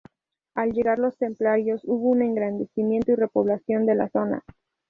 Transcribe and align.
Al 0.55 0.71
llegar 0.73 0.97
los 0.97 1.15
templarios, 1.17 1.81
hubo 1.83 2.09
un 2.09 2.23
engrandecimiento 2.23 3.11
y 3.11 3.15
repoblación 3.17 3.85
de 3.85 3.93
la 3.93 4.09
zona. 4.09 4.41